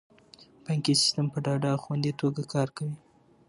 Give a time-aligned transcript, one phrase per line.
[0.63, 2.95] بانکي سیستم په ډاډه او خوندي توګه کار کوي.